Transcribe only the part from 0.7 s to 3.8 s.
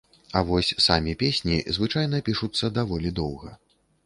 самі песні звычайна пішуцца даволі доўга.